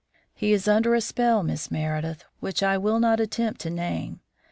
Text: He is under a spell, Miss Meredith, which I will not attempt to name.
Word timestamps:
He 0.33 0.51
is 0.51 0.67
under 0.67 0.95
a 0.95 0.99
spell, 0.99 1.43
Miss 1.43 1.69
Meredith, 1.69 2.25
which 2.39 2.63
I 2.63 2.75
will 2.75 2.99
not 2.99 3.19
attempt 3.19 3.61
to 3.61 3.69
name. 3.69 4.19